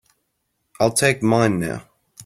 I'll 0.79 0.93
take 0.93 1.21
mine 1.21 1.59
now. 1.59 1.83